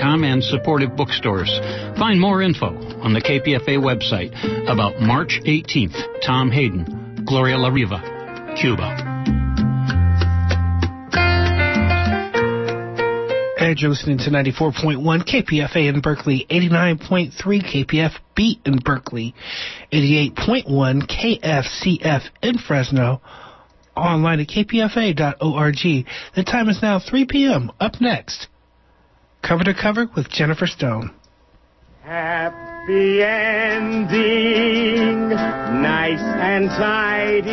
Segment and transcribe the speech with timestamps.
[0.00, 1.50] KPFA.com and supportive bookstores.
[1.98, 2.68] Find more info
[3.00, 4.32] on the KPFA website
[4.68, 5.96] about March 18th.
[6.24, 9.06] Tom Hayden, Gloria La Riva, Cuba.
[13.58, 19.34] And you're listening to 94.1 KPFA in Berkeley, 89.3 KPFB in Berkeley,
[19.92, 23.20] 88.1 KFCF in Fresno,
[23.94, 26.06] online at kpfa.org.
[26.34, 27.70] The time is now 3 p.m.
[27.78, 28.48] Up next,
[29.42, 31.10] Cover to Cover with Jennifer Stone.
[32.02, 34.10] Happy ending,
[35.28, 37.48] nice and tidy.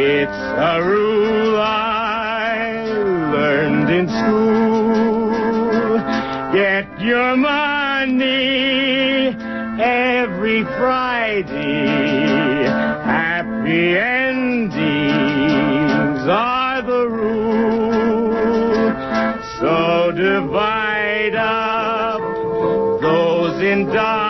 [0.00, 2.84] It's a rule I
[3.32, 5.98] learned in school.
[6.52, 9.28] Get your money
[9.80, 11.84] every Friday.
[13.04, 14.23] Happy endings
[20.12, 22.20] divide up
[23.00, 24.23] those in darkness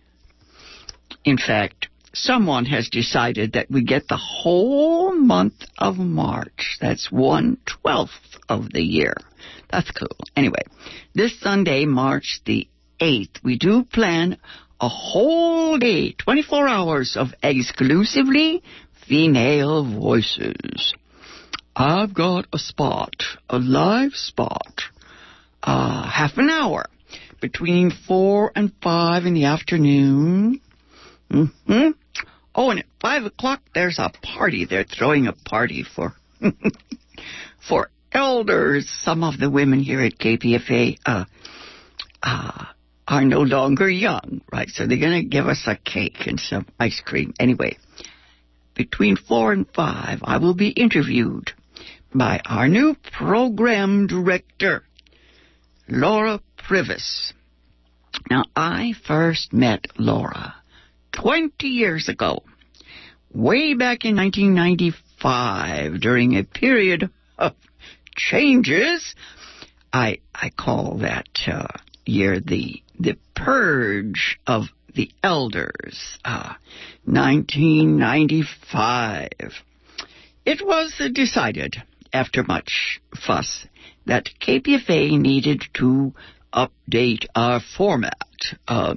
[1.24, 6.78] In fact, someone has decided that we get the whole month of March.
[6.80, 9.16] That's one twelfth of the year.
[9.72, 10.18] That's cool.
[10.36, 10.64] Anyway,
[11.16, 12.68] this Sunday, March the
[13.00, 14.38] 8th, we do plan
[14.80, 18.62] a whole day, 24 hours of exclusively
[19.08, 20.94] female voices.
[21.76, 23.16] I've got a spot,
[23.50, 24.84] a live spot,
[25.64, 26.86] uh, half an hour
[27.42, 30.62] between 4 and 5 in the afternoon.
[31.32, 31.90] hmm
[32.56, 34.66] Oh, and at 5 o'clock, there's a party.
[34.66, 36.14] They're throwing a party for,
[37.68, 38.90] for elders.
[39.04, 41.26] Some of the women here at KPFA, uh,
[42.22, 42.66] uh,
[43.08, 44.70] are no longer young, right?
[44.70, 47.34] So they're going to give us a cake and some ice cream.
[47.40, 47.78] Anyway,
[48.76, 51.52] between 4 and 5, I will be interviewed
[52.14, 54.84] by our new program director,
[55.88, 57.34] Laura Prives.
[58.30, 60.56] Now, I first met Laura
[61.14, 62.44] 20 years ago,
[63.32, 67.54] way back in 1995, during a period of
[68.16, 69.16] changes.
[69.92, 71.68] I I call that uh,
[72.06, 74.66] year the the purge of
[74.96, 76.54] the elders, uh,
[77.06, 79.30] 1995.
[80.46, 81.82] It was decided,
[82.12, 83.66] after much fuss,
[84.06, 86.14] that KPFA needed to
[86.54, 88.18] update our format.
[88.68, 88.96] Uh,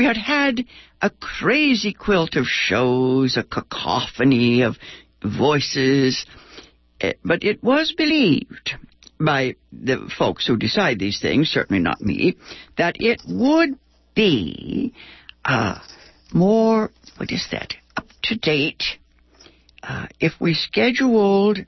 [0.00, 0.64] we had had
[1.02, 4.76] a crazy quilt of shows, a cacophony of
[5.22, 6.24] voices,
[7.02, 8.76] eh, but it was believed
[9.20, 12.38] by the folks who decide these things, certainly not me,
[12.78, 13.78] that it would
[14.14, 14.94] be
[15.44, 15.78] uh,
[16.32, 18.84] more, what is that, up to date
[19.82, 21.58] uh, if we scheduled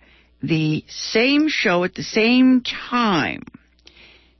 [0.42, 3.42] the same show at the same time.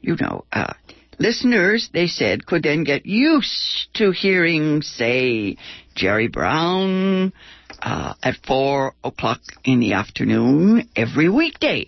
[0.01, 0.73] You know, uh,
[1.19, 5.57] listeners, they said, could then get used to hearing, say,
[5.95, 7.33] Jerry Brown
[7.81, 11.87] uh, at four o'clock in the afternoon every weekday.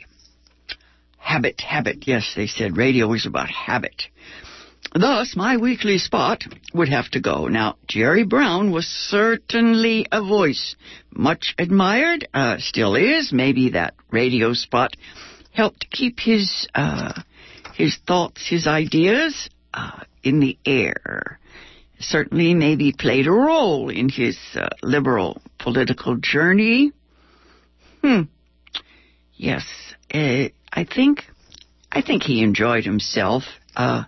[1.18, 2.06] Habit, habit.
[2.06, 4.02] Yes, they said radio is about habit.
[4.92, 7.48] Thus, my weekly spot would have to go.
[7.48, 10.76] Now, Jerry Brown was certainly a voice
[11.10, 13.32] much admired, uh, still is.
[13.32, 14.96] Maybe that radio spot
[15.52, 17.12] helped keep his uh,
[17.74, 21.38] his thoughts, his ideas uh, in the air.
[21.98, 26.92] Certainly, maybe played a role in his uh, liberal political journey.
[28.02, 28.22] Hmm.
[29.34, 29.64] Yes,
[30.12, 31.24] uh, I think
[31.90, 33.44] I think he enjoyed himself.
[33.76, 34.04] Uh,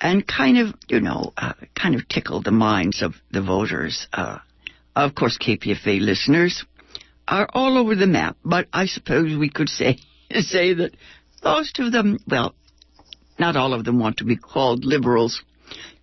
[0.00, 4.06] and kind of, you know, uh, kind of tickled the minds of the voters.
[4.12, 4.38] Uh,
[4.94, 6.64] of course, KPFA listeners
[7.26, 9.98] are all over the map, but I suppose we could say
[10.30, 10.94] say that
[11.42, 12.54] most of them, well,
[13.38, 15.42] not all of them want to be called liberals.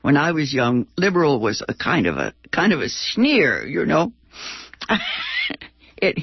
[0.01, 3.85] When I was young, liberal was a kind of a kind of a sneer, you
[3.85, 4.11] know.
[5.97, 6.19] it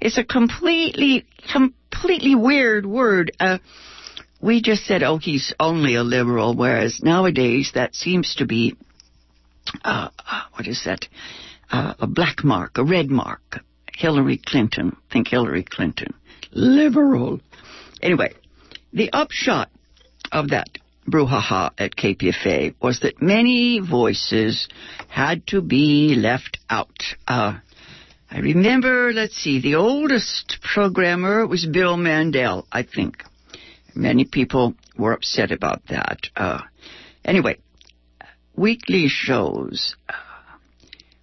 [0.00, 3.32] it's a completely completely weird word.
[3.38, 3.58] Uh,
[4.40, 8.76] we just said, oh, he's only a liberal, whereas nowadays that seems to be
[9.84, 11.06] uh, uh what is that?
[11.70, 13.60] Uh, a black mark, a red mark.
[13.98, 14.96] Hillary Clinton.
[15.12, 16.14] Think Hillary Clinton.
[16.52, 17.40] Liberal.
[18.00, 18.32] Anyway,
[18.92, 19.70] the upshot
[20.32, 20.78] of that
[21.08, 24.68] brouhaha at KPFA was that many voices
[25.08, 27.02] had to be left out.
[27.26, 27.58] Uh,
[28.30, 33.24] I remember, let's see, the oldest programmer was Bill Mandel, I think.
[33.94, 36.28] Many people were upset about that.
[36.36, 36.60] Uh,
[37.24, 37.56] anyway,
[38.54, 40.12] weekly shows uh,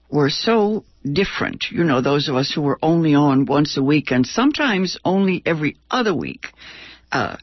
[0.10, 1.66] were so different.
[1.72, 5.44] You know, those of us who were only on once a week and sometimes only
[5.46, 6.48] every other week.
[7.12, 7.38] Uh,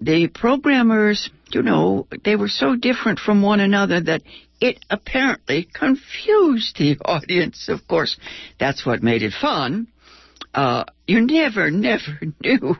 [0.00, 4.22] the programmers, you know, they were so different from one another that
[4.60, 7.68] it apparently confused the audience.
[7.68, 8.16] Of course,
[8.58, 9.88] that's what made it fun.
[10.54, 12.76] Uh, you never, never knew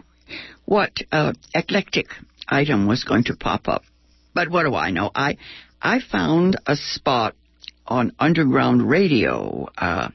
[0.64, 2.06] what uh, eclectic
[2.48, 3.82] item was going to pop up.
[4.34, 5.10] But what do I know?
[5.14, 5.36] I
[5.82, 7.34] I found a spot
[7.86, 10.10] on underground radio, uh,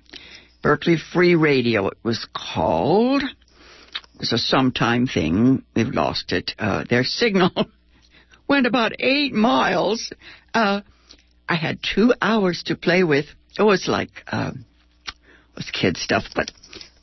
[0.62, 1.88] Berkeley Free Radio.
[1.88, 3.24] It was called.
[4.16, 5.64] It was a sometime thing.
[5.76, 6.54] We've lost it.
[6.58, 7.52] Uh, their signal
[8.48, 10.12] went about eight miles.
[10.54, 10.82] Uh,
[11.50, 13.26] I had two hours to play with.
[13.60, 14.52] It was like uh,
[15.06, 16.52] it was kid stuff, but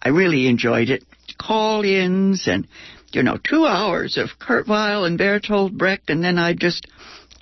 [0.00, 1.04] I really enjoyed it.
[1.38, 2.66] Call-ins and
[3.12, 6.86] you know two hours of Kurt Weill and Bertolt Brecht, and then I just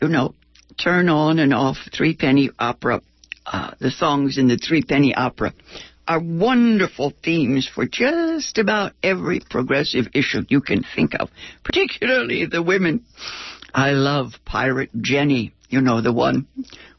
[0.03, 0.35] you know
[0.83, 3.03] turn on and off Three Penny Opera.
[3.47, 5.53] Uh, the songs in the Three Penny Opera
[6.11, 11.31] are wonderful themes for just about every progressive issue you can think of,
[11.63, 13.05] particularly the women.
[13.73, 16.49] I love Pirate Jenny, you know, the one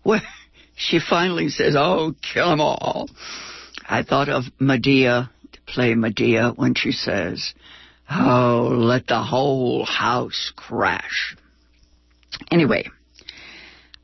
[0.04, 0.22] where
[0.76, 3.10] she finally says, Oh, kill them all.
[3.86, 7.54] I thought of Medea, to play Medea, when she says,
[8.10, 11.36] Oh, let the whole house crash.
[12.50, 12.86] Anyway,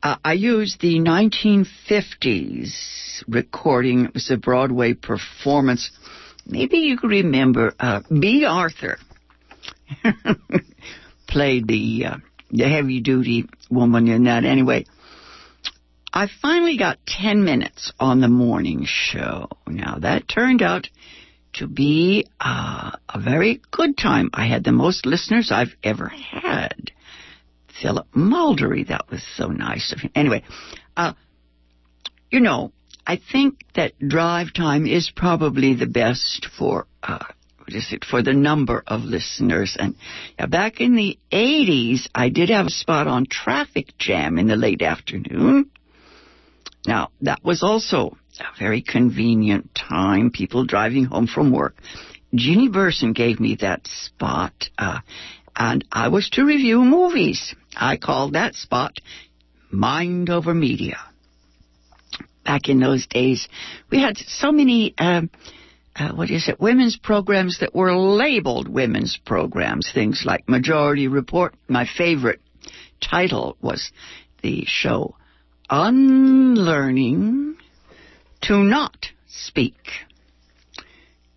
[0.02, 4.04] uh, I used the 1950s recording.
[4.06, 5.90] It was a Broadway performance.
[6.46, 8.98] Maybe you can remember uh, Bea Arthur
[11.26, 12.16] played the uh,
[12.50, 14.44] the heavy duty woman in that.
[14.44, 14.86] Anyway,
[16.12, 19.48] I finally got 10 minutes on the morning show.
[19.66, 20.88] Now, that turned out
[21.54, 24.30] to be uh, a very good time.
[24.32, 26.92] I had the most listeners I've ever had.
[27.80, 30.10] Philip Maldari, that was so nice of him.
[30.14, 30.42] Anyway,
[30.96, 31.12] uh,
[32.30, 32.72] you know,
[33.06, 37.24] I think that drive time is probably the best for uh,
[37.58, 39.76] what is it for the number of listeners.
[39.78, 39.94] And
[40.38, 44.56] yeah, back in the 80s, I did have a spot on Traffic Jam in the
[44.56, 45.70] late afternoon.
[46.86, 51.76] Now, that was also a very convenient time, people driving home from work.
[52.34, 55.00] Jeannie Burson gave me that spot, uh,
[55.56, 57.54] and I was to review movies.
[57.76, 59.00] I called that spot
[59.70, 60.96] Mind Over Media.
[62.44, 63.48] Back in those days,
[63.90, 65.22] we had so many, uh,
[65.94, 69.90] uh, what is it, women's programs that were labeled women's programs.
[69.92, 71.54] Things like Majority Report.
[71.68, 72.40] My favorite
[73.00, 73.92] title was
[74.42, 75.14] the show
[75.68, 77.56] unlearning
[78.42, 79.76] to not speak.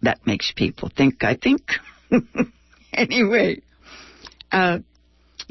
[0.02, 1.62] That makes people think, I think.
[2.94, 3.62] anyway,
[4.52, 4.80] uh,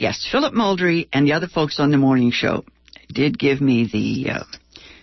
[0.01, 2.65] yes, Philip Maldari and the other folks on the morning show
[3.09, 4.45] did give me the uh,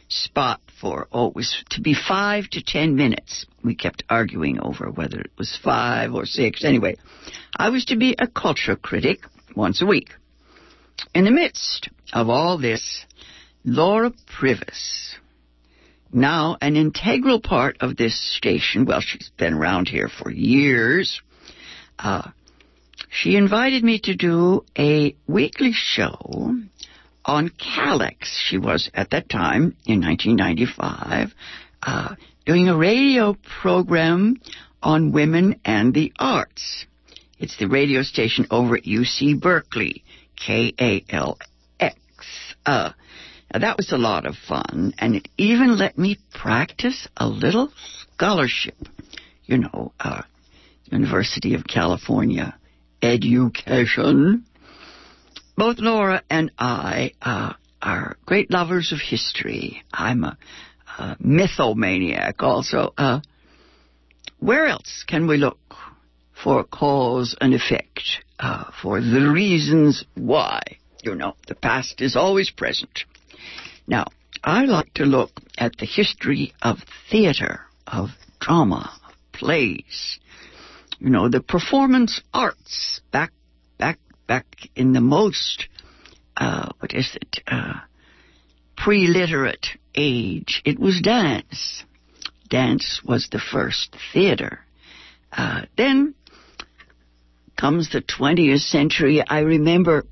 [0.10, 3.46] spot for, oh, it was to be five to ten minutes.
[3.63, 6.66] We kept arguing over whether it was five or six.
[6.66, 6.98] Anyway,
[7.56, 9.20] I was to be a culture critic
[9.56, 10.10] once a week.
[11.13, 13.06] In the midst of all this,
[13.63, 15.16] Laura Prives,
[16.12, 21.22] now an integral part of this station, well, she's been around here for years,
[22.00, 22.32] uh,
[23.10, 26.56] she invited me to do a weekly show
[27.25, 28.16] on KALX.
[28.24, 31.34] She was at that time in 1995
[31.84, 34.38] uh, doing a radio program
[34.82, 36.86] on women and the arts.
[37.39, 40.04] It's the radio station over at UC Berkeley,
[40.36, 41.38] K A L
[41.80, 41.98] X.
[42.66, 42.92] Uh,
[43.54, 47.72] now that was a lot of fun, and it even let me practice a little
[48.13, 48.75] scholarship.
[49.46, 50.24] You know, uh,
[50.92, 52.58] University of California
[53.01, 54.46] education.
[55.56, 59.84] Both Laura and I uh, are great lovers of history.
[59.92, 60.38] I'm a,
[61.00, 62.94] a mythomaniac also.
[62.98, 63.22] Uh,
[64.39, 65.58] where else can we look
[66.44, 70.62] for cause and effect, uh, for the reasons why?
[71.04, 73.06] You know, the past is always present.
[73.88, 74.06] Now,
[74.44, 76.77] I like to look at the history of
[77.10, 80.20] theater, of drama, of plays,
[81.00, 83.32] you know, the performance arts back,
[83.77, 85.68] back, back in the most,
[86.36, 87.74] uh, what is it, uh,
[88.75, 90.62] pre-literate age.
[90.66, 91.84] It was dance.
[92.50, 94.60] Dance was the first theater.
[95.32, 96.13] Uh, then
[97.60, 99.24] comes the 20th century.
[99.27, 100.06] I remember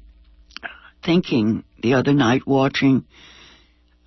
[1.04, 3.06] thinking the other night watching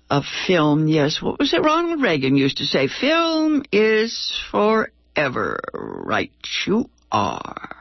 [0.09, 0.87] a film.
[0.87, 2.87] Yes, what was it Ronald Reagan used to say?
[2.87, 4.37] Film is
[5.19, 5.59] forever.
[5.73, 6.31] Right
[6.65, 7.75] you are.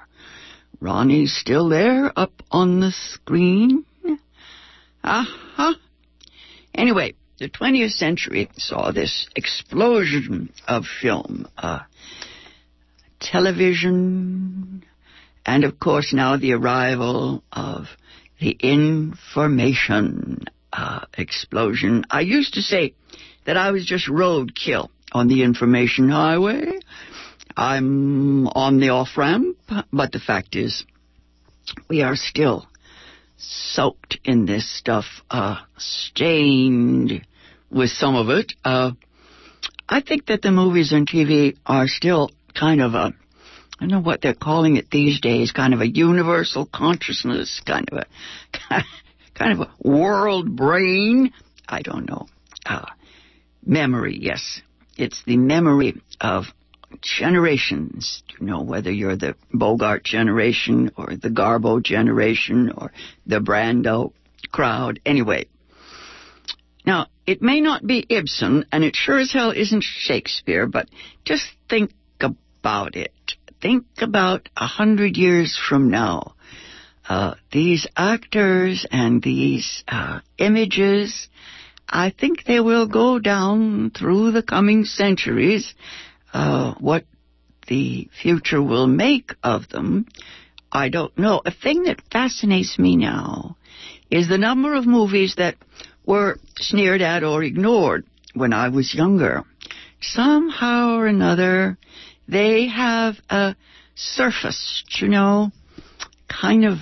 [0.81, 3.85] Ronnie's still there up on the screen.
[5.05, 5.75] Uh-huh.
[6.75, 11.81] Anyway, the 20th century saw this explosion of film, uh,
[13.21, 14.85] television,
[15.47, 17.87] and of course now the arrival of
[18.41, 22.05] the information uh, explosion.
[22.11, 22.95] I used to say
[23.47, 26.81] that I was just roadkill on the information highway.
[27.59, 29.57] I'm on the off ramp,
[29.93, 30.85] but the fact is,
[31.91, 32.69] we are still
[33.37, 37.27] soaked in this stuff, uh, stained
[37.69, 38.53] with some of it.
[38.65, 38.93] Uh,
[39.89, 43.13] I think that the movies and TV are still kind of a,
[43.81, 47.89] I don't know what they're calling it these days, kind of a universal consciousness, kind
[47.91, 48.85] of a,
[49.35, 51.33] kind of a world brain.
[51.69, 52.29] I don't know.
[52.65, 52.87] Uh,
[53.67, 54.63] memory, yes.
[54.97, 56.45] It's the memory of
[57.03, 58.23] generations.
[58.39, 62.93] You know, whether you're the Bogart generation or the Garbo generation or
[63.27, 64.13] the Brando
[64.51, 65.01] crowd.
[65.05, 65.47] Anyway.
[66.87, 70.89] Now, it may not be Ibsen, and it sure as hell isn't Shakespeare, but
[71.25, 71.91] just think
[72.21, 73.13] about it.
[73.61, 76.35] Think about a hundred years from now.
[77.09, 81.29] Uh, these actors and these uh, images,
[81.89, 85.75] I think they will go down through the coming centuries
[86.33, 87.05] uh, what
[87.69, 90.07] the future will make of them,
[90.71, 91.41] I don't know.
[91.45, 93.57] A thing that fascinates me now
[94.11, 95.57] is the number of movies that
[96.05, 99.45] were sneered at or ignored when I was younger.
[100.01, 101.79] Somehow or another,
[102.27, 103.57] they have a
[103.95, 105.51] surfaced, you know,
[106.29, 106.79] kind of,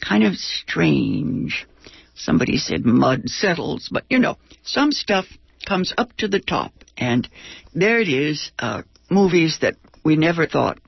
[0.00, 1.66] kind of strange.
[2.14, 5.26] Somebody said mud settles, but you know, some stuff
[5.64, 7.28] comes up to the top and
[7.74, 10.78] there it is, uh, movies that we never thought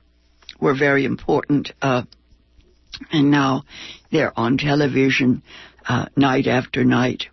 [0.59, 2.03] were very important, uh,
[3.11, 3.63] and now
[4.11, 5.43] they're on television
[5.87, 7.27] uh, night after night.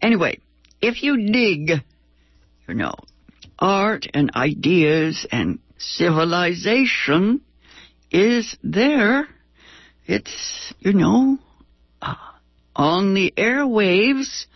[0.00, 0.38] Anyway,
[0.80, 1.82] if you dig,
[2.68, 2.94] you know,
[3.58, 7.40] art and ideas and civilization
[8.10, 9.26] is there.
[10.06, 11.38] It's, you know,
[12.00, 12.14] uh,
[12.74, 14.46] on the airwaves,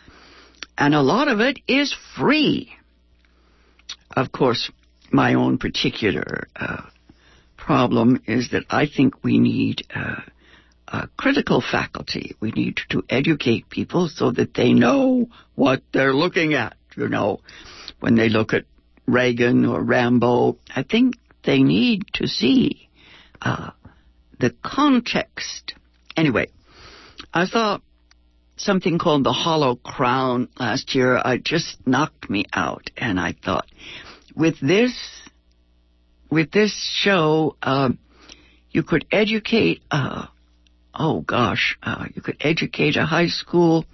[0.80, 2.72] and a lot of it is free.
[4.16, 4.72] Of course,
[5.12, 6.82] my own particular uh,
[7.56, 10.22] problem is that I think we need uh,
[10.88, 12.34] a critical faculty.
[12.40, 16.76] We need to educate people so that they know what they're looking at.
[16.96, 17.40] You know,
[18.00, 18.64] when they look at
[19.06, 22.88] Reagan or Rambo, I think they need to see
[23.42, 23.70] uh,
[24.38, 25.74] the context.
[26.16, 26.48] Anyway,
[27.34, 27.80] I saw
[28.64, 31.20] something called the Hollow Crown last year.
[31.24, 33.66] It just knocked me out, and I thought
[34.34, 34.94] with this
[36.30, 37.90] with this show, uh,
[38.70, 39.82] you could educate.
[39.90, 40.26] Uh,
[40.94, 43.84] oh gosh, uh, you could educate a high school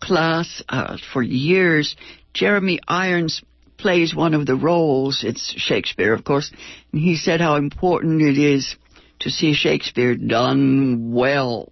[0.00, 1.96] class uh, for years.
[2.32, 3.42] Jeremy Irons
[3.76, 5.24] plays one of the roles.
[5.26, 6.50] It's Shakespeare, of course,
[6.92, 8.76] and he said how important it is
[9.20, 11.68] to see Shakespeare done well.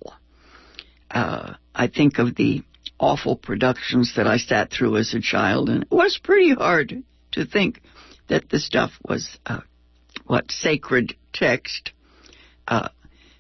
[1.11, 2.63] Uh, I think of the
[2.99, 7.45] awful productions that I sat through as a child, and it was pretty hard to
[7.45, 7.81] think
[8.29, 9.61] that the stuff was uh,
[10.27, 11.93] what sacred text.
[12.69, 12.89] Uh,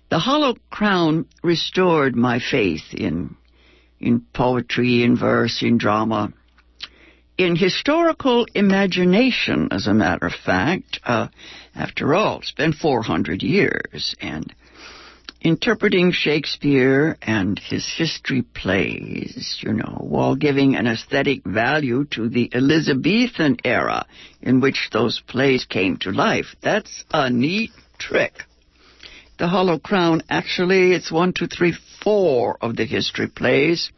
[0.08, 3.36] the Hollow Crown restored my faith in
[4.00, 6.32] in poetry, in verse, in drama,
[7.36, 9.68] in historical imagination.
[9.70, 11.28] As a matter of fact, uh,
[11.74, 14.52] after all, it's been 400 years, and
[15.40, 22.50] interpreting Shakespeare and his history plays, you know, while giving an aesthetic value to the
[22.52, 24.06] Elizabethan era
[24.42, 26.54] in which those plays came to life.
[26.62, 28.44] That's a neat trick.
[29.38, 33.90] The Hollow Crown, actually, it's one, two, three, four of the history plays.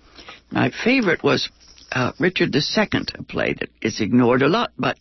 [0.52, 1.49] My favorite was
[1.90, 4.99] uh, Richard II, a play that is ignored a lot, but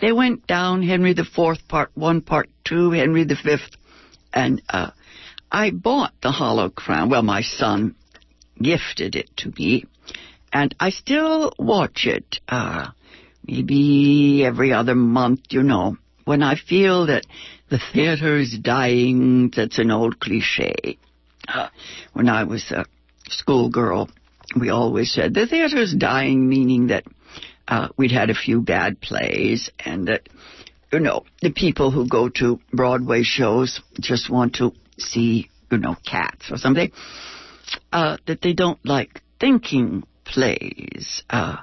[0.00, 3.56] they went down Henry IV, part one, part two, Henry V,
[4.32, 4.90] and uh,
[5.50, 7.08] I bought the Hollow Crown.
[7.08, 7.94] Well, my son
[8.60, 9.84] gifted it to me,
[10.52, 12.40] and I still watch it.
[12.48, 12.88] Uh,
[13.46, 17.26] maybe every other month, you know, when I feel that
[17.70, 20.98] the theater is dying, that's an old cliche.
[21.46, 21.68] Uh,
[22.12, 22.84] when I was a
[23.28, 24.10] schoolgirl,
[24.58, 27.04] we always said the theater is dying, meaning that
[27.66, 30.28] uh, we'd had a few bad plays and that,
[30.92, 35.96] you know, the people who go to Broadway shows just want to see, you know,
[36.06, 36.92] cats or something,
[37.92, 41.22] uh, that they don't like thinking plays.
[41.28, 41.56] Uh,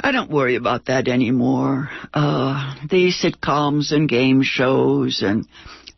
[0.00, 1.90] I don't worry about that anymore.
[2.14, 5.46] Uh, these sitcoms and game shows and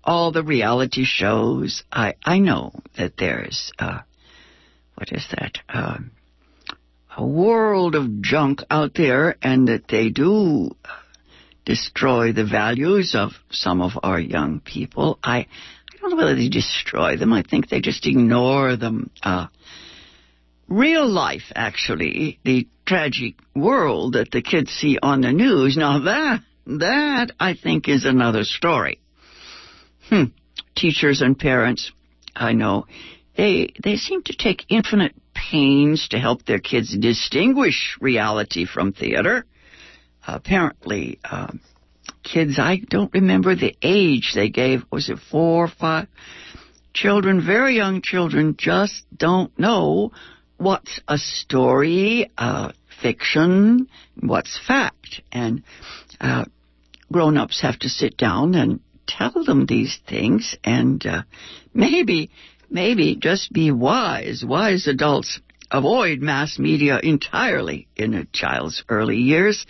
[0.02, 4.00] all the reality shows, I, I know that there's, uh,
[4.94, 5.58] what is that?
[5.68, 5.98] Uh,
[7.16, 10.74] a world of junk out there and that they do
[11.66, 15.18] destroy the values of some of our young people.
[15.22, 15.46] I,
[16.00, 17.34] I don't know whether they destroy them.
[17.34, 19.10] I think they just ignore them.
[19.22, 19.48] Uh,
[20.66, 25.76] real life, actually, the tragic world that the kids see on the news.
[25.76, 28.98] Now that, that I think is another story.
[30.08, 30.24] Hmm.
[30.74, 31.92] Teachers and parents,
[32.34, 32.86] I know,
[33.36, 39.44] they, they seem to take infinite pains to help their kids distinguish reality from theater.
[40.26, 41.52] Apparently, uh,
[42.22, 44.82] kids, I don't remember the age they gave.
[44.90, 46.08] Was it four or five?
[46.92, 50.12] Children, very young children, just don't know
[50.56, 53.88] what's a story, uh, fiction,
[54.20, 55.22] what's fact.
[55.30, 55.62] And
[56.20, 56.44] uh,
[57.12, 61.22] grown ups have to sit down and tell them these things and uh,
[61.72, 62.30] maybe,
[62.68, 64.44] maybe just be wise.
[64.46, 69.66] Wise adults avoid mass media entirely in a child's early years.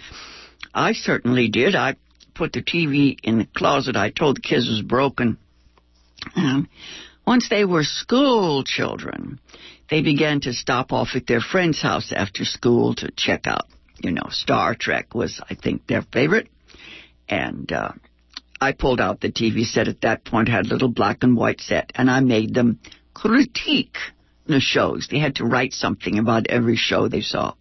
[0.73, 1.75] I certainly did.
[1.75, 1.97] I
[2.41, 3.97] put the TV in the closet.
[3.97, 5.37] I told the kids it was broken.
[6.35, 6.69] And
[7.27, 9.39] once they were school children,
[9.91, 13.67] they began to stop off at their friend's house after school to check out,
[13.99, 16.49] you know, Star Trek was, I think, their favorite.
[17.29, 17.93] And uh,
[18.59, 21.61] I pulled out the TV set at that point, had a little black and white
[21.61, 22.79] set, and I made them
[23.13, 23.99] critique
[24.47, 25.09] the shows.
[25.11, 27.53] They had to write something about every show they saw.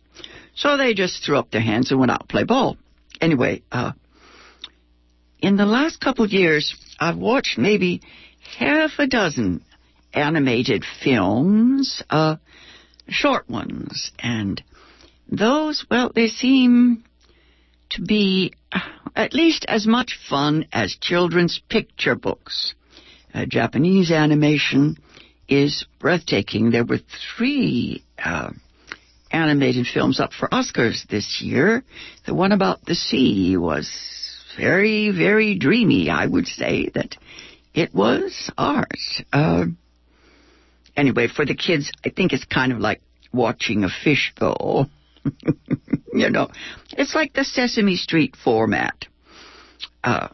[0.55, 2.77] So they just threw up their hands and went out to play ball.
[3.19, 3.91] Anyway, uh,
[5.41, 8.01] in the last couple of years, I've watched maybe
[8.57, 9.63] half a dozen
[10.13, 12.37] animated films, uh,
[13.07, 14.61] short ones, and
[15.31, 17.03] those, well, they seem
[17.91, 18.79] to be uh,
[19.15, 22.73] at least as much fun as children's picture books.
[23.33, 24.97] Uh, Japanese animation
[25.47, 26.71] is breathtaking.
[26.71, 26.99] There were
[27.37, 28.51] three uh,
[29.31, 31.83] animated films up for Oscars this year.
[32.25, 33.89] The one about the sea was
[34.59, 36.09] very, very dreamy.
[36.09, 37.15] I would say that
[37.73, 38.99] it was art.
[39.31, 39.65] Uh,
[40.95, 44.87] anyway, for the kids, I think it's kind of like watching a fish go.
[46.13, 46.49] you know,
[46.91, 49.05] it's like the Sesame Street format.
[50.03, 50.29] Uh,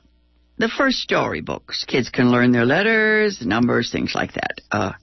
[0.57, 1.85] the first storybooks.
[1.85, 4.61] Kids can learn their letters, numbers, things like that.
[4.71, 4.93] Uh,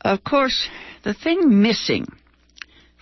[0.00, 0.68] of course,
[1.04, 2.06] the thing missing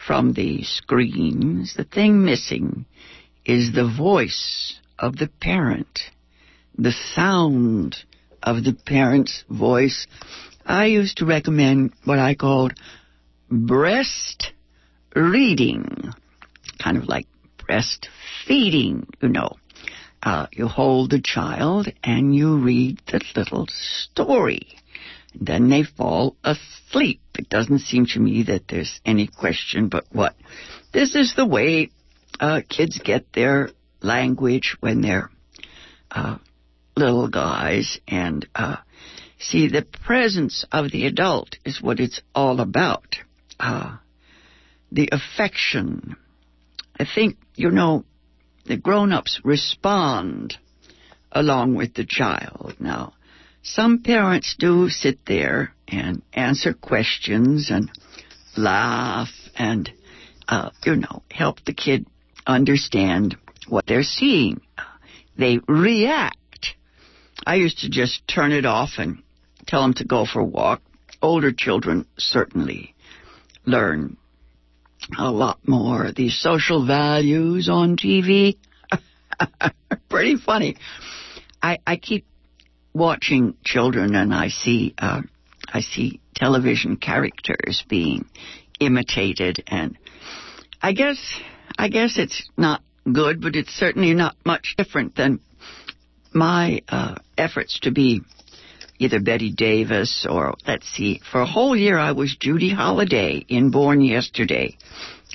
[0.06, 2.84] from the screens, the thing missing
[3.44, 6.00] is the voice of the parent,
[6.76, 7.96] the sound
[8.42, 10.06] of the parent's voice
[10.66, 12.72] I used to recommend what I called
[13.50, 14.52] breast
[15.14, 16.10] reading,
[16.82, 17.26] kind of like
[17.58, 19.56] breastfeeding, you know.
[20.22, 24.78] Uh, you hold the child and you read the little story.
[25.38, 27.20] Then they fall asleep.
[27.38, 30.34] It doesn't seem to me that there's any question but what.
[30.92, 31.90] This is the way
[32.40, 33.70] uh, kids get their
[34.02, 35.30] language when they're
[36.10, 36.38] uh,
[36.96, 38.76] little guys, and uh,
[39.44, 43.16] See, the presence of the adult is what it's all about.
[43.60, 43.96] Uh,
[44.90, 46.16] the affection.
[46.98, 48.04] I think, you know,
[48.64, 50.56] the grown-ups respond
[51.30, 52.76] along with the child.
[52.78, 53.12] Now,
[53.62, 57.90] some parents do sit there and answer questions and
[58.56, 59.92] laugh and,
[60.48, 62.06] uh, you know, help the kid
[62.46, 63.36] understand
[63.68, 64.60] what they're seeing.
[65.36, 66.76] They react.
[67.46, 69.22] I used to just turn it off and
[69.66, 70.82] tell them to go for a walk.
[71.20, 72.94] Older children certainly
[73.64, 74.16] learn
[75.18, 76.12] a lot more.
[76.12, 78.56] These social values on TV,
[80.08, 80.76] pretty funny.
[81.62, 82.26] I, I keep
[82.92, 85.22] watching children and I see, uh,
[85.72, 88.26] I see television characters being
[88.80, 89.96] imitated and
[90.82, 91.18] I guess,
[91.76, 95.40] I guess it's not good, but it's certainly not much different than
[96.32, 98.22] my uh, efforts to be
[98.98, 103.70] either Bette Davis or, let's see, for a whole year I was Judy Holliday in
[103.70, 104.76] Born Yesterday.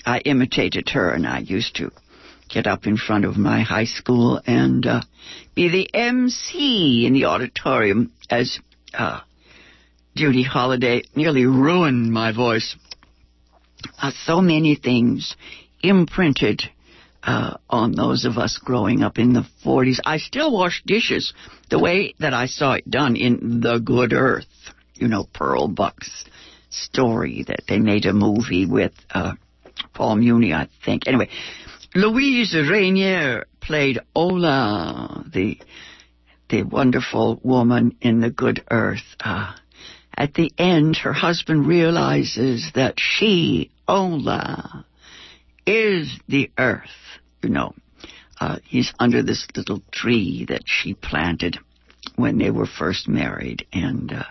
[0.06, 1.92] I imitated her and I used to
[2.50, 5.02] get up in front of my high school and uh,
[5.56, 8.60] be the MC in the auditorium as
[8.94, 9.22] uh,
[10.16, 12.76] Judy Holliday nearly ruined my voice.
[14.02, 15.36] Uh, so many things
[15.82, 16.64] imprinted
[17.24, 20.00] uh, on those of us growing up in the 40s.
[20.06, 21.34] I still wash dishes
[21.70, 24.48] the way that I saw it done in The Good Earth,
[24.96, 26.26] you know, Pearl Buck's
[26.70, 29.34] story that they made a movie with uh,
[29.94, 31.08] Paul Muni, I think.
[31.08, 31.30] Anyway,
[31.96, 35.60] Luise Rainer played Ola, the
[36.50, 39.16] the wonderful woman in The Good Earth.
[39.20, 39.54] Uh,
[40.18, 44.86] at the end, her husband realizes that she, Ola,
[45.70, 46.90] is the earth.
[47.44, 47.74] You know,
[48.42, 51.60] uh, he's under this little tree that she planted
[52.16, 54.24] when they were first married, and uh,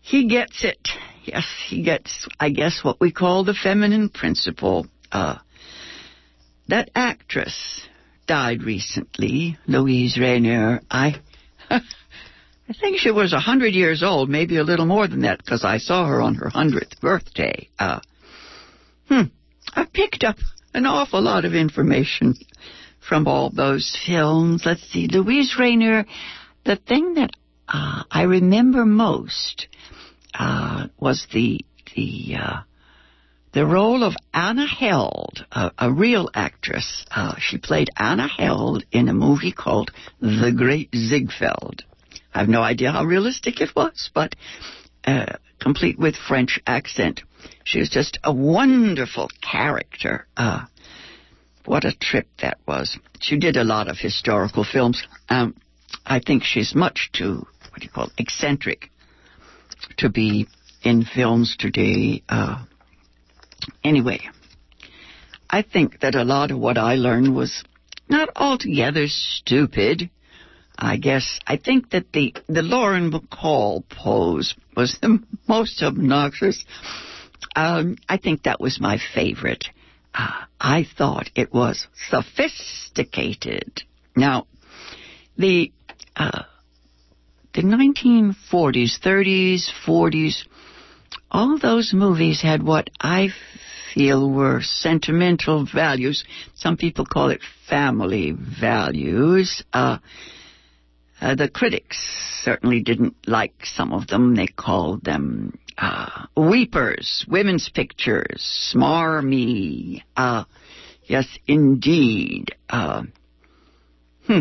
[0.00, 0.88] he gets it.
[1.24, 4.86] Yes, he gets, I guess, what we call the feminine principle.
[5.12, 5.36] Uh,
[6.68, 7.86] that actress
[8.26, 10.80] died recently, Luise Rainer.
[10.90, 11.20] I,
[11.70, 11.80] I
[12.80, 15.78] think she was a hundred years old, maybe a little more than that, because I
[15.78, 17.68] saw her on her hundredth birthday.
[17.78, 18.00] Uh,
[19.08, 19.24] hmm.
[19.74, 20.36] I picked up
[20.72, 22.34] an awful lot of information
[23.06, 24.62] from all those films.
[24.64, 26.06] Let's see, Luise Rainer.
[26.64, 27.30] The thing that
[27.68, 29.68] uh, I remember most
[30.32, 31.60] uh, was the
[31.94, 32.60] the uh,
[33.52, 37.04] the role of Anna Held, a, a real actress.
[37.10, 41.84] Uh, she played Anna Held in a movie called The Great Ziegfeld.
[42.34, 44.34] I have no idea how realistic it was, but
[45.06, 47.22] uh, complete with French accent.
[47.64, 50.26] She was just a wonderful character.
[50.36, 50.66] Uh,
[51.64, 52.98] what a trip that was.
[53.20, 55.02] She did a lot of historical films.
[55.30, 55.56] Um,
[56.04, 58.90] I think she's much too, what do you call it, eccentric
[59.96, 60.46] to be
[60.82, 62.22] in films today.
[62.28, 62.62] Uh,
[63.82, 64.20] anyway,
[65.48, 67.64] I think that a lot of what I learned was
[68.06, 70.10] not altogether stupid.
[70.76, 76.64] I guess I think that the the Lauren Bacall pose was the most obnoxious.
[77.56, 79.64] Um, I think that was my favorite.
[80.14, 83.82] Uh, I thought it was sophisticated.
[84.16, 84.46] Now,
[85.36, 85.72] the
[86.16, 86.42] uh,
[87.52, 90.44] the 1940s, 30s, 40s,
[91.30, 93.28] all those movies had what I
[93.92, 96.24] feel were sentimental values.
[96.54, 99.62] Some people call it family values.
[99.72, 99.98] Uh,
[101.24, 101.96] uh, the critics
[102.42, 104.34] certainly didn't like some of them.
[104.34, 110.02] They called them uh, weepers, women's pictures, smarmy.
[110.14, 110.44] Uh,
[111.04, 112.54] yes, indeed.
[112.68, 113.04] Uh,
[114.26, 114.40] hmm.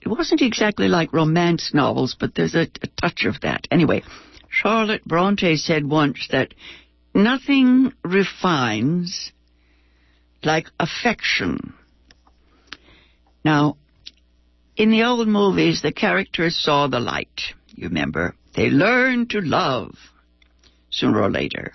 [0.00, 3.68] It wasn't exactly like romance novels, but there's a, a touch of that.
[3.70, 4.02] Anyway,
[4.48, 6.54] Charlotte Bronte said once that
[7.14, 9.30] nothing refines
[10.42, 11.74] like affection.
[13.44, 13.76] Now,
[14.76, 17.40] in the old movies, the characters saw the light.
[17.74, 18.34] You remember?
[18.54, 19.94] They learned to love
[20.90, 21.72] sooner or later.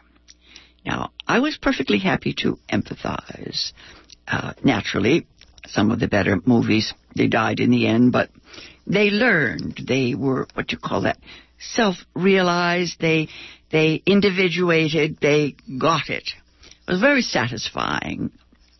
[0.86, 3.74] Now, I was perfectly happy to empathize.
[4.28, 5.28] Uh, naturally,
[5.68, 8.30] some of the better movies, they died in the end, but
[8.88, 9.82] they learned.
[9.88, 11.20] They were, what you call that,
[11.60, 13.00] self-realized.
[13.00, 13.28] They,
[13.72, 15.18] they individuated.
[15.22, 16.32] They got it.
[16.88, 18.32] It was very satisfying.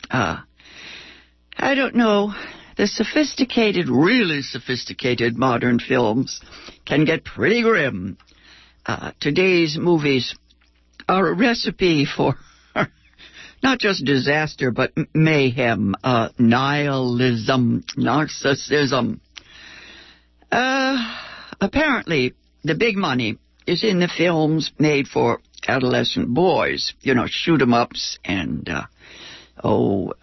[0.10, 0.38] Uh,
[1.58, 2.34] I don't know.
[2.80, 6.40] The sophisticated, really sophisticated modern films
[6.86, 8.18] can get pretty grim.
[8.86, 10.34] Uh, today's movies
[11.10, 12.36] are a recipe for
[13.62, 19.20] not just disaster, but mayhem, uh, nihilism, narcissism.
[20.50, 21.16] Uh,
[21.60, 26.94] apparently, the big money is in the films made for adolescent boys.
[27.02, 28.86] You know, shoot 'em ups and, uh,
[29.62, 30.14] oh,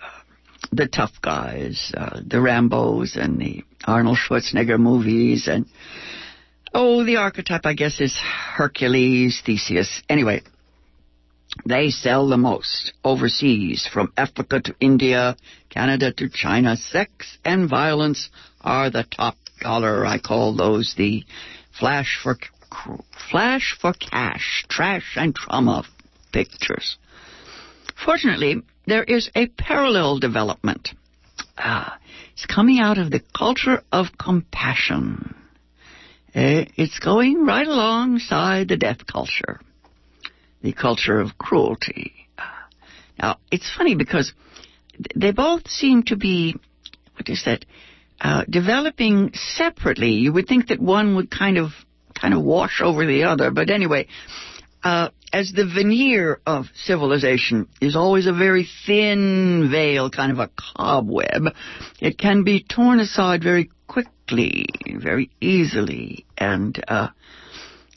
[0.72, 5.66] the tough guys, uh, the Rambos and the Arnold Schwarzenegger movies and,
[6.74, 10.02] oh, the archetype, I guess, is Hercules, Theseus.
[10.08, 10.42] Anyway,
[11.64, 15.36] they sell the most overseas, from Africa to India,
[15.70, 16.76] Canada to China.
[16.76, 18.28] Sex and violence
[18.60, 20.04] are the top dollar.
[20.04, 21.24] I call those the
[21.78, 22.36] flash for
[23.30, 25.84] flash for cash, trash and trauma
[26.32, 26.98] pictures.
[28.04, 30.90] Fortunately, there is a parallel development.
[31.56, 31.90] Uh,
[32.32, 35.34] it's coming out of the culture of compassion.
[36.34, 39.60] Uh, it's going right alongside the death culture
[40.66, 42.12] the culture of cruelty.
[43.18, 44.32] Now, it's funny because
[45.14, 46.56] they both seem to be,
[47.14, 47.64] what is that,
[48.20, 50.12] uh, developing separately.
[50.12, 51.70] You would think that one would kind of,
[52.20, 54.08] kind of wash over the other, but anyway,
[54.82, 60.50] uh, as the veneer of civilization is always a very thin veil, kind of a
[60.56, 61.54] cobweb,
[62.00, 64.66] it can be torn aside very quickly,
[64.98, 67.08] very easily, and uh,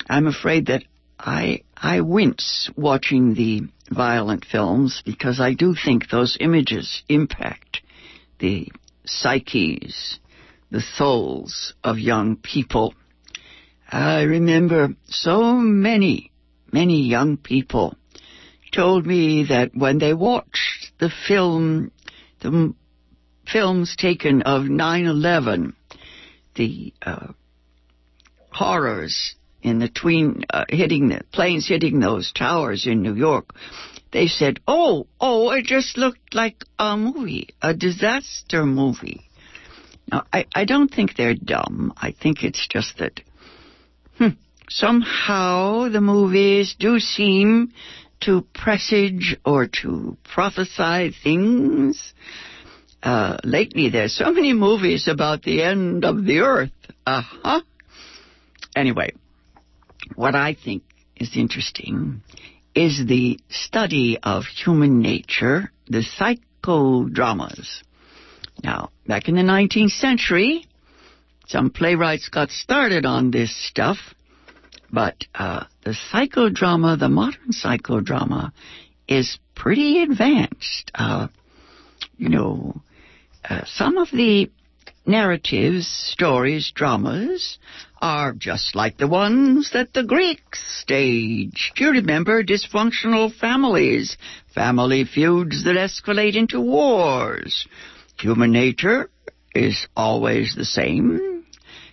[0.10, 0.84] I'm afraid that
[1.20, 7.82] I I wince watching the violent films because I do think those images impact
[8.40, 8.70] the
[9.06, 10.20] psyches,
[10.72, 12.94] the souls of young people.
[13.92, 16.32] I remember so many,
[16.74, 17.96] many young people
[18.72, 21.92] told me that when they watched the film,
[22.42, 22.74] the
[23.52, 25.74] films taken of 9-11,
[26.56, 27.28] the uh,
[28.52, 33.54] horrors in the tween uh, hitting the planes hitting those towers in New York,
[34.12, 39.22] they said, "Oh, oh, it just looked like a movie, a disaster movie."
[40.12, 41.94] Now, I, I don't think they're dumb.
[41.96, 43.22] I think it's just that
[44.18, 44.30] hmm,
[44.70, 47.74] somehow the movies do seem
[48.22, 52.14] to presage or to prophesy things.
[53.02, 56.72] Uh, lately, there's so many movies about the end of the earth.
[57.06, 57.62] Uh huh.
[58.76, 59.14] Anyway,
[60.16, 60.84] what I think
[61.16, 62.22] is interesting
[62.76, 67.84] is the study of human nature, the psychodramas.
[68.64, 70.66] Now, back in the 19th century,
[71.48, 73.98] some playwrights got started on this stuff,
[74.92, 78.52] but uh, the psychodrama, the modern psychodrama,
[79.08, 80.92] is pretty advanced.
[80.96, 81.28] Uh,
[82.18, 82.82] you know,
[83.50, 84.50] uh, some of the
[85.06, 87.58] narratives, stories, dramas
[88.02, 91.74] are just like the ones that the Greeks staged.
[91.78, 94.18] You remember dysfunctional families,
[94.54, 97.68] family feuds that escalate into wars?
[98.20, 99.10] Human nature
[99.56, 101.46] is always the same.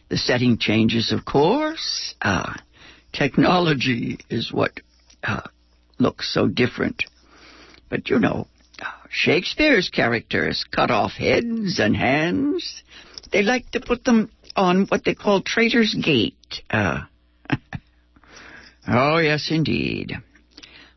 [0.09, 2.15] The setting changes, of course.
[2.21, 2.55] Uh,
[3.17, 4.81] technology is what
[5.23, 5.43] uh,
[5.99, 7.05] looks so different.
[7.89, 8.47] But you know,
[9.11, 12.83] Shakespeare's characters cut off heads and hands.
[13.33, 16.63] They like to put them on what they call Traitor's Gate.
[16.71, 17.01] Uh,
[18.89, 20.13] oh, yes, indeed.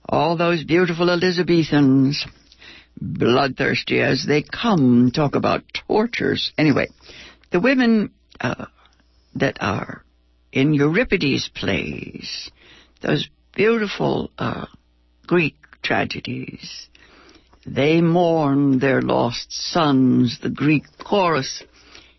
[0.07, 2.25] All those beautiful Elizabethans,
[2.99, 6.51] bloodthirsty as they come, talk about tortures.
[6.57, 6.87] Anyway,
[7.51, 8.65] the women uh,
[9.35, 10.03] that are
[10.51, 12.49] in Euripides' plays,
[13.01, 14.65] those beautiful uh,
[15.27, 16.87] Greek tragedies,
[17.65, 21.63] they mourn their lost sons, the Greek chorus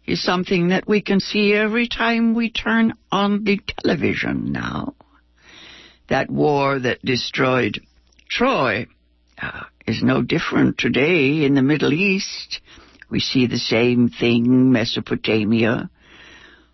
[0.07, 4.95] is something that we can see every time we turn on the television now.
[6.09, 7.81] That war that destroyed
[8.29, 8.87] Troy
[9.41, 12.61] uh, is no different today in the Middle East.
[13.09, 15.91] We see the same thing, Mesopotamia.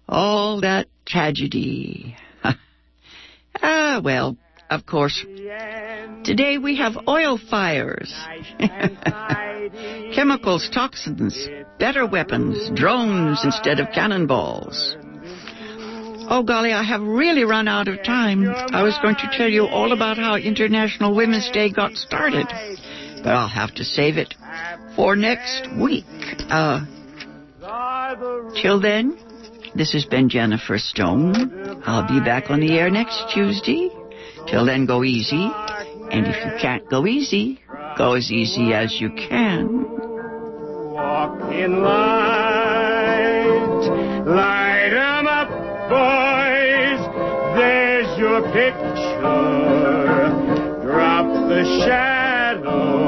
[0.08, 2.16] All that tragedy.
[3.62, 4.36] ah, well,
[4.70, 5.24] of course,
[6.24, 8.12] today we have oil fires,
[10.14, 14.96] chemicals, toxins, better weapons, drones instead of cannonballs.
[16.28, 18.48] Oh, golly, I have really run out of time.
[18.48, 22.46] I was going to tell you all about how International Women's Day got started,
[23.22, 24.34] but I'll have to save it
[24.96, 26.04] for next week.
[26.50, 26.84] Uh,
[28.60, 29.16] till then,
[29.76, 31.82] this has been Jennifer Stone.
[31.84, 33.90] I'll be back on the air next Tuesday.
[34.48, 35.50] Till then, go easy.
[36.10, 37.60] And if you can't go easy,
[37.98, 39.96] go as easy as you can
[40.96, 43.52] walk in light.
[44.26, 45.50] Light 'em up,
[45.94, 47.00] boys.
[47.58, 49.36] There's your picture.
[50.82, 53.05] Drop the shadows